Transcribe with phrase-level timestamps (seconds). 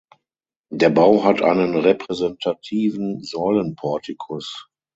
[0.71, 4.67] Der Bau hat einen repräsentativen Säulenportikus.